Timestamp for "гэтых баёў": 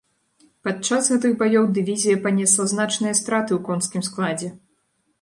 1.15-1.69